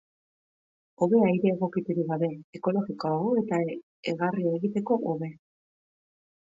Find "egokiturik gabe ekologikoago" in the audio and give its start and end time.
1.55-3.37